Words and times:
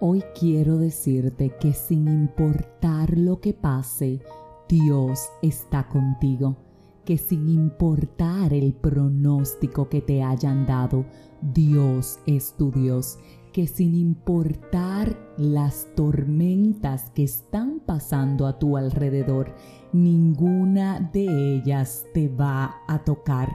Hoy 0.00 0.22
quiero 0.38 0.78
decirte 0.78 1.56
que 1.60 1.72
sin 1.72 2.06
importar 2.06 3.18
lo 3.18 3.40
que 3.40 3.52
pase, 3.52 4.20
Dios 4.68 5.28
está 5.42 5.88
contigo, 5.88 6.56
que 7.04 7.18
sin 7.18 7.48
importar 7.48 8.54
el 8.54 8.74
pronóstico 8.74 9.88
que 9.88 10.00
te 10.00 10.22
hayan 10.22 10.66
dado, 10.66 11.04
Dios 11.42 12.20
es 12.26 12.54
tu 12.56 12.70
Dios, 12.70 13.18
que 13.52 13.66
sin 13.66 13.96
importar 13.96 15.18
las 15.36 15.88
tormentas 15.96 17.10
que 17.10 17.24
están 17.24 17.80
pasando 17.80 18.46
a 18.46 18.56
tu 18.56 18.76
alrededor, 18.76 19.52
ninguna 19.92 21.10
de 21.12 21.56
ellas 21.56 22.06
te 22.14 22.28
va 22.28 22.76
a 22.86 23.02
tocar. 23.02 23.50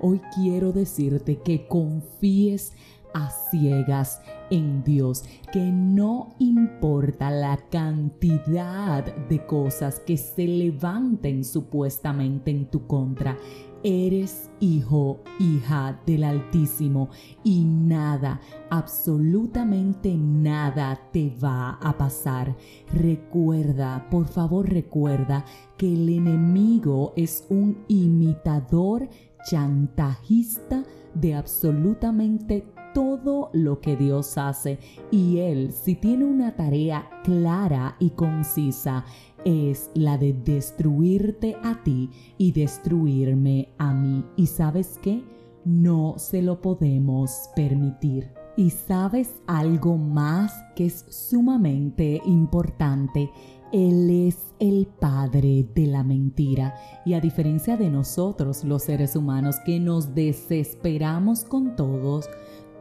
Hoy 0.00 0.20
quiero 0.32 0.70
decirte 0.70 1.40
que 1.40 1.66
confíes 1.66 2.72
a 3.14 3.30
ciegas 3.30 4.20
en 4.50 4.82
Dios, 4.84 5.24
que 5.52 5.70
no 5.72 6.34
importa 6.38 7.30
la 7.30 7.56
cantidad 7.70 9.04
de 9.28 9.44
cosas 9.46 10.00
que 10.00 10.16
se 10.16 10.46
levanten 10.46 11.44
supuestamente 11.44 12.50
en 12.50 12.66
tu 12.66 12.86
contra, 12.86 13.36
Eres 13.84 14.50
hijo, 14.58 15.20
hija 15.38 16.00
del 16.04 16.24
Altísimo 16.24 17.10
y 17.44 17.64
nada, 17.64 18.40
absolutamente 18.70 20.16
nada 20.16 21.00
te 21.12 21.32
va 21.40 21.78
a 21.80 21.96
pasar. 21.96 22.56
Recuerda, 22.92 24.08
por 24.10 24.26
favor 24.26 24.68
recuerda 24.68 25.44
que 25.76 25.92
el 25.92 26.08
enemigo 26.08 27.12
es 27.14 27.46
un 27.50 27.84
imitador 27.86 29.08
chantajista 29.48 30.82
de 31.14 31.36
absolutamente 31.36 32.66
todo 32.98 33.50
lo 33.52 33.80
que 33.80 33.94
Dios 33.96 34.36
hace 34.38 34.80
y 35.12 35.38
Él, 35.38 35.70
si 35.70 35.94
tiene 35.94 36.24
una 36.24 36.56
tarea 36.56 37.08
clara 37.22 37.94
y 38.00 38.10
concisa, 38.10 39.04
es 39.44 39.92
la 39.94 40.18
de 40.18 40.32
destruirte 40.32 41.56
a 41.62 41.80
ti 41.84 42.10
y 42.38 42.50
destruirme 42.50 43.68
a 43.78 43.94
mí. 43.94 44.24
¿Y 44.34 44.46
sabes 44.48 44.98
qué? 45.00 45.22
No 45.64 46.14
se 46.16 46.42
lo 46.42 46.60
podemos 46.60 47.50
permitir. 47.54 48.32
Y 48.56 48.70
sabes 48.70 49.36
algo 49.46 49.96
más 49.96 50.52
que 50.74 50.86
es 50.86 51.04
sumamente 51.08 52.20
importante. 52.26 53.30
Él 53.70 54.10
es 54.10 54.38
el 54.58 54.86
padre 54.86 55.68
de 55.74 55.86
la 55.86 56.02
mentira 56.02 56.74
y 57.04 57.14
a 57.14 57.20
diferencia 57.20 57.76
de 57.76 57.90
nosotros 57.90 58.64
los 58.64 58.82
seres 58.82 59.14
humanos 59.14 59.56
que 59.64 59.78
nos 59.78 60.14
desesperamos 60.14 61.44
con 61.44 61.76
todos, 61.76 62.28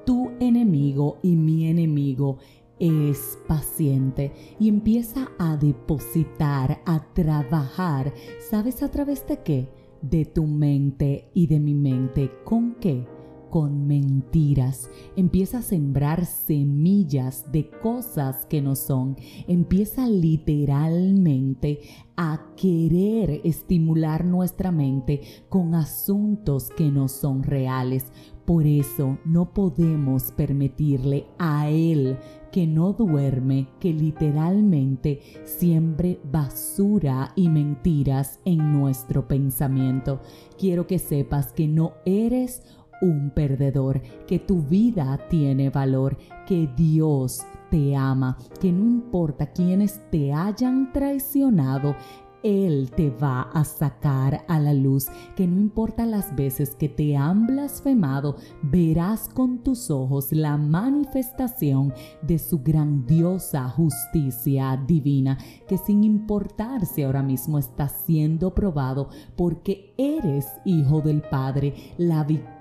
tu 0.08 0.32
enemigo 0.40 1.18
y 1.22 1.36
mi 1.36 1.68
enemigo 1.68 2.38
es 2.80 3.38
paciente 3.46 4.32
y 4.58 4.70
empieza 4.70 5.28
a 5.38 5.58
depositar, 5.58 6.82
a 6.86 7.14
trabajar. 7.14 8.14
¿Sabes 8.40 8.84
a 8.84 8.90
través 8.90 9.28
de 9.28 9.44
qué? 9.44 9.70
De 10.02 10.24
tu 10.24 10.48
mente 10.48 11.30
y 11.34 11.48
de 11.48 11.60
mi 11.60 11.74
mente. 11.74 12.32
¿Con 12.46 12.76
qué? 12.76 13.06
Con 13.50 13.88
mentiras, 13.88 14.90
empieza 15.16 15.60
a 15.60 15.62
sembrar 15.62 16.26
semillas 16.26 17.52
de 17.52 17.70
cosas 17.70 18.46
que 18.46 18.62
no 18.62 18.76
son, 18.76 19.16
empieza 19.48 20.08
literalmente 20.08 21.82
a 22.16 22.54
querer 22.56 23.42
estimular 23.44 24.26
nuestra 24.26 24.72
mente 24.72 25.22
con 25.50 25.76
asuntos 25.76 26.70
que 26.70 26.92
no 26.92 27.08
son 27.08 27.44
reales. 27.44 28.06
Por 28.44 28.66
eso 28.66 29.18
no 29.26 29.54
podemos 29.54 30.32
permitirle 30.32 31.28
a 31.38 31.70
Él 31.70 32.18
que 32.52 32.66
no 32.66 32.94
duerme, 32.94 33.68
que 33.80 33.94
literalmente 33.94 35.20
siembre 35.44 36.20
basura 36.32 37.34
y 37.36 37.50
mentiras 37.50 38.40
en 38.46 38.72
nuestro 38.72 39.28
pensamiento. 39.28 40.22
Quiero 40.58 40.88
que 40.88 40.98
sepas 40.98 41.52
que 41.52 41.68
no 41.68 41.94
eres 42.06 42.64
un 43.02 43.32
perdedor, 43.32 44.02
que 44.28 44.40
tu 44.40 44.62
vida 44.62 45.20
tiene 45.30 45.70
valor, 45.70 46.18
que 46.46 46.70
Dios 46.76 47.42
te 47.70 47.96
ama, 47.96 48.38
que 48.60 48.72
no 48.72 48.84
importa 48.84 49.52
quienes 49.52 50.02
te 50.10 50.34
hayan 50.34 50.92
traicionado, 50.94 51.96
él 52.44 52.92
te 52.96 53.10
va 53.10 53.42
a 53.54 53.64
sacar 53.64 54.46
a 54.48 54.60
la 54.60 54.74
luz, 54.74 55.08
que 55.36 55.48
no 55.48 55.60
importa 55.60 56.06
las 56.06 56.36
veces 56.36 56.76
que 56.76 56.88
te 56.88 57.18
han 57.18 57.48
blasfemado, 57.48 58.38
verás 58.62 59.28
con 59.28 59.64
tus 59.64 59.90
ojos 59.90 60.32
la 60.32 60.56
manifestación 60.56 61.94
de 62.22 62.40
su 62.40 62.62
grandiosa 62.62 63.68
justicia 63.70 64.82
divina, 64.88 65.38
que 65.68 65.78
sin 65.78 66.04
importar 66.04 66.86
si 66.86 67.04
ahora 67.04 67.24
mismo 67.24 67.58
está 67.58 67.90
siendo 67.90 68.54
probado, 68.54 69.10
porque 69.36 69.94
eres 69.98 70.48
hijo 70.64 71.02
del 71.02 71.22
Padre, 71.24 71.74
la 71.98 72.24
victoria 72.24 72.57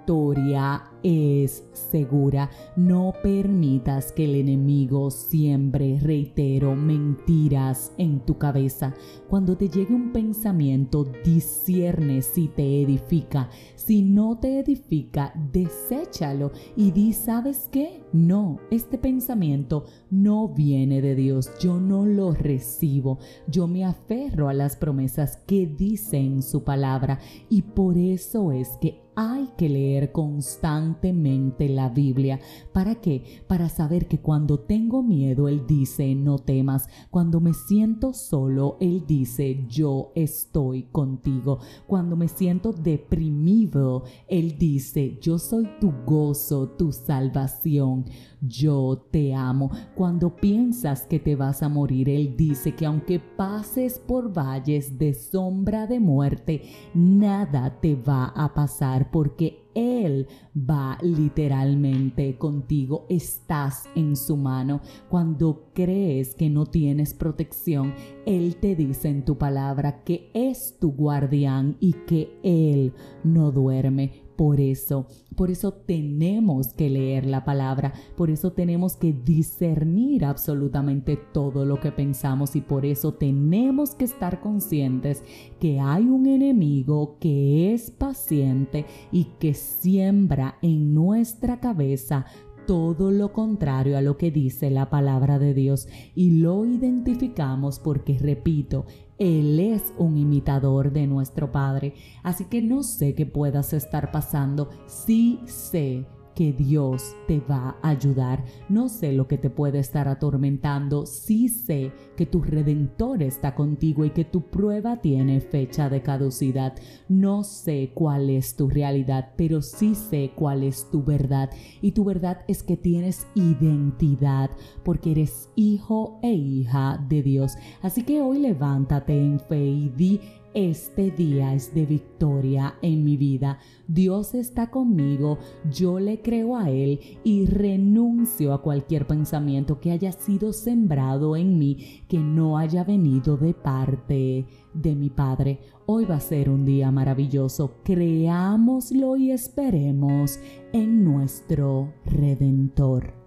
es 1.03 1.65
segura. 1.72 2.50
No 2.77 3.12
permitas 3.22 4.12
que 4.12 4.25
el 4.25 4.37
enemigo 4.37 5.11
siembre, 5.11 5.99
reitero, 6.00 6.77
mentiras 6.77 7.93
en 7.99 8.21
tu 8.21 8.39
cabeza. 8.39 8.94
Cuando 9.28 9.56
te 9.56 9.69
llegue 9.69 9.94
un 9.94 10.12
pensamiento, 10.12 11.05
discierne 11.25 12.22
si 12.22 12.49
te 12.49 12.83
edifica. 12.83 13.50
Si 13.75 14.03
no 14.03 14.39
te 14.39 14.61
edifica, 14.61 15.33
deséchalo 15.53 16.53
y 16.77 16.93
di, 16.93 17.12
¿sabes 17.12 17.69
qué? 17.71 18.05
No, 18.12 18.59
este 18.71 18.99
pensamiento 18.99 19.87
no 20.11 20.49
viene 20.49 21.00
de 21.03 21.15
Dios. 21.15 21.50
Yo 21.61 21.81
no 21.81 22.06
lo 22.06 22.33
recibo. 22.33 23.19
Yo 23.49 23.67
me 23.67 23.84
aferro 23.84 24.49
a 24.49 24.55
las 24.55 24.77
promesas 24.77 25.38
que 25.47 25.67
dice 25.67 26.19
en 26.19 26.43
su 26.43 26.62
palabra 26.62 27.19
y 27.49 27.62
por 27.62 27.99
eso 27.99 28.53
es 28.53 28.77
que 28.81 29.06
hay 29.16 29.49
que 29.56 29.71
leer 29.71 30.12
constantemente 30.12 31.71
la 31.71 31.88
Biblia. 31.88 32.38
¿Para 32.72 32.97
qué? 32.97 33.43
Para 33.49 33.71
saber 33.71 34.09
que 34.09 34.21
cuando 34.21 34.60
tengo 34.60 35.03
miedo, 35.03 35.49
Él 35.49 35.66
dice, 35.66 36.15
no 36.15 36.38
temas. 36.38 36.88
Cuando 37.10 37.41
me 37.41 37.55
siento 37.55 38.12
solo, 38.12 38.76
Él 38.78 39.05
dice, 39.06 39.65
yo 39.69 40.12
estoy 40.15 40.82
contigo. 40.93 41.60
Cuando 41.87 42.15
me 42.15 42.28
siento 42.28 42.72
deprimido, 42.72 44.05
Él 44.28 44.59
dice, 44.59 45.19
yo 45.22 45.38
soy 45.38 45.66
tu 45.81 45.93
gozo, 46.05 46.69
tu 46.69 46.93
salvación. 46.93 48.05
Yo 48.43 49.06
te 49.10 49.34
amo. 49.34 49.71
Cuando 49.94 50.37
piensas 50.37 51.06
que 51.06 51.19
te 51.19 51.37
vas 51.37 51.62
a 51.62 51.71
morir, 51.71 52.10
Él 52.10 52.37
dice 52.37 52.75
que 52.75 52.84
aunque 52.84 53.19
pases 53.19 53.99
por 53.99 54.31
valles 54.37 54.99
de 54.99 55.15
sombra 55.15 55.87
de 55.87 56.00
muerte, 56.00 56.62
nada 56.94 57.81
te 57.81 57.97
va 57.97 58.26
a 58.26 58.53
pasar 58.53 59.06
porque 59.11 59.65
Él 59.75 60.27
va 60.55 60.99
literalmente 61.03 62.37
contigo, 62.39 63.06
estás 63.09 63.89
en 63.94 64.17
su 64.17 64.37
mano. 64.37 64.81
Cuando 65.09 65.71
crees 65.75 66.34
que 66.34 66.50
no 66.50 66.67
tienes 66.67 67.15
protección, 67.15 67.94
Él 68.27 68.56
te 68.56 68.75
dice 68.75 69.09
en 69.09 69.25
tu 69.25 69.39
palabra 69.39 70.03
que 70.05 70.31
es 70.34 70.78
tu 70.78 70.93
guardián 70.93 71.77
y 71.81 71.93
que 72.06 72.39
Él 72.43 72.93
no 73.25 73.53
duerme. 73.53 74.25
Por 74.37 74.61
eso, 74.61 75.07
por 75.35 75.51
eso 75.51 75.73
tenemos 75.73 76.69
que 76.69 76.91
leer 76.91 77.25
la 77.25 77.45
palabra, 77.45 77.95
por 78.17 78.31
eso 78.31 78.53
tenemos 78.53 78.97
que 78.97 79.15
discernir 79.15 80.27
absolutamente 80.27 81.17
todo 81.17 81.65
lo 81.65 81.81
que 81.81 81.91
pensamos 81.91 82.55
y 82.55 82.61
por 82.61 82.85
eso 82.85 83.15
tenemos 83.15 83.95
que 83.95 84.05
estar 84.05 84.41
conscientes 84.41 85.23
que 85.59 85.81
hay 85.81 86.05
un 86.05 86.27
enemigo 86.27 87.17
que 87.19 87.73
es 87.73 87.91
paciente 87.91 88.85
y 89.11 89.25
que 89.39 89.55
siembra 89.55 90.59
en 90.61 90.95
nuestra 90.95 91.59
cabeza 91.59 92.27
todo 92.67 93.13
lo 93.13 93.33
contrario 93.33 93.97
a 93.97 94.03
lo 94.03 94.19
que 94.19 94.31
dice 94.31 94.71
la 94.71 94.91
palabra 94.91 95.39
de 95.39 95.55
Dios. 95.55 95.89
Y 96.15 96.41
lo 96.41 96.67
identificamos 96.67 97.79
porque, 97.79 98.19
repito, 98.19 98.87
Él 99.19 99.59
es 99.61 99.95
un 99.99 100.19
imitador 100.19 100.93
de 100.93 101.07
nuestro 101.07 101.53
Padre. 101.53 101.95
Así 102.23 102.45
que 102.45 102.63
no 102.63 102.83
sé 102.83 103.15
qué 103.15 103.27
puedas 103.27 103.73
estar 103.73 104.11
pasando, 104.11 104.71
sí 104.87 105.41
sé 105.47 106.07
que 106.37 106.53
Dios 106.53 107.17
te 107.27 107.41
va 107.41 107.77
a 107.83 107.88
ayudar. 107.88 108.44
No 108.69 108.88
sé 108.88 109.12
lo 109.12 109.27
que 109.27 109.38
te 109.38 109.50
puede 109.50 109.79
estar 109.81 110.06
atormentando, 110.06 111.06
sí 111.06 111.49
sé 111.49 111.91
que 112.17 112.27
tu 112.27 112.43
redentor 112.43 113.23
está 113.23 113.55
contigo 113.55 114.05
y 114.05 114.11
que 114.11 114.25
tu 114.25 114.43
prueba 114.43 115.00
tiene 115.00 115.41
fecha 115.41 115.88
de 115.88 116.03
caducidad. 116.03 116.75
No 117.09 117.43
sé 117.43 117.91
cuál 117.94 118.31
es 118.31 118.55
tu 118.55 118.69
realidad, 118.69 119.33
pero 119.37 119.62
sí 119.62 119.94
sé 119.94 120.31
cuál 120.37 120.62
es 120.62 120.88
tu 120.91 121.03
verdad. 121.03 121.50
Y 121.81 121.93
tu 121.93 122.05
verdad 122.05 122.43
es 122.47 122.62
que 122.62 122.77
tienes 122.77 123.27
identidad 123.35 124.50
porque 124.85 125.12
eres 125.12 125.49
hijo 125.56 126.21
e 126.23 126.32
hija 126.32 127.03
de 127.09 127.23
Dios. 127.23 127.56
Así 127.81 128.03
que 128.03 128.21
hoy 128.21 128.41
levántate 128.41 129.19
en 129.19 129.41
fe 129.41 129.65
y 129.65 129.89
di 129.89 130.21
Este 130.54 131.10
día 131.10 131.54
es 131.54 131.75
de 131.75 131.84
victoria 131.84 132.76
en 132.81 133.04
mi 133.04 133.16
vida. 133.16 133.58
Dios 133.88 134.34
está 134.34 134.70
conmigo, 134.70 135.38
yo 135.70 136.00
le 136.00 136.22
creo 136.22 136.56
a 136.56 136.70
Él 136.70 137.00
y 137.25 137.46
renuncio 137.46 138.54
a 138.54 138.62
cualquier 138.62 139.06
pensamiento 139.06 139.81
que 139.81 139.90
haya 139.90 140.12
sido 140.12 140.52
sembrado 140.52 141.37
en 141.37 141.58
mí 141.58 142.02
que 142.08 142.19
no 142.19 142.56
haya 142.56 142.84
venido 142.84 143.37
de 143.37 143.52
parte 143.52 144.46
de 144.72 144.94
mi 144.94 145.10
Padre. 145.10 145.60
Hoy 145.87 146.04
va 146.04 146.16
a 146.16 146.20
ser 146.20 146.48
un 146.48 146.64
día 146.64 146.90
maravilloso. 146.90 147.76
Creámoslo 147.84 149.16
y 149.16 149.31
esperemos 149.31 150.40
en 150.72 151.04
nuestro 151.04 151.93
Redentor. 152.04 153.25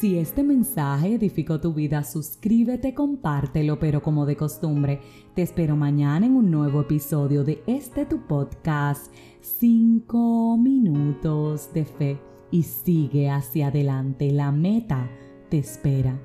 Si 0.00 0.16
este 0.16 0.42
mensaje 0.42 1.16
edificó 1.16 1.60
tu 1.60 1.74
vida, 1.74 2.04
suscríbete, 2.04 2.94
compártelo, 2.94 3.78
pero 3.78 4.00
como 4.00 4.24
de 4.24 4.34
costumbre, 4.34 4.98
te 5.34 5.42
espero 5.42 5.76
mañana 5.76 6.24
en 6.24 6.36
un 6.36 6.50
nuevo 6.50 6.80
episodio 6.80 7.44
de 7.44 7.62
este 7.66 8.06
tu 8.06 8.26
podcast, 8.26 9.12
5 9.42 10.56
minutos 10.56 11.74
de 11.74 11.84
fe, 11.84 12.18
y 12.50 12.62
sigue 12.62 13.28
hacia 13.28 13.66
adelante, 13.66 14.32
la 14.32 14.52
meta 14.52 15.10
te 15.50 15.58
espera. 15.58 16.18